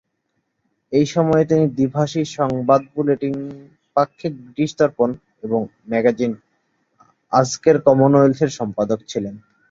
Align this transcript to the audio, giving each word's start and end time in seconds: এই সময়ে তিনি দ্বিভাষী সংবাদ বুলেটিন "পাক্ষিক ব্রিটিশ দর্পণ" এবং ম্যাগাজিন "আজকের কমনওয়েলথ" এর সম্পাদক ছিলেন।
এই 0.91 1.05
সময়ে 1.05 1.43
তিনি 1.45 1.65
দ্বিভাষী 1.71 2.21
সংবাদ 2.37 2.81
বুলেটিন 2.93 3.35
"পাক্ষিক 3.95 4.33
ব্রিটিশ 4.39 4.69
দর্পণ" 4.79 5.09
এবং 5.43 5.59
ম্যাগাজিন 5.89 6.31
"আজকের 7.31 7.75
কমনওয়েলথ" 7.85 8.39
এর 8.43 8.51
সম্পাদক 8.59 8.99
ছিলেন। 9.11 9.35